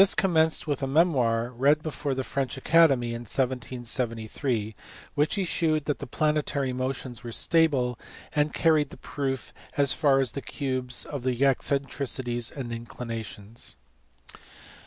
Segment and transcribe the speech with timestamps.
[0.17, 4.73] commenced with a memoir, read before the French Academy in 1773, in
[5.13, 7.99] which he shewed that the planetary motions were stable,
[8.33, 13.77] and carried the proof as far as the cubes of the eccen tricities and inclinations.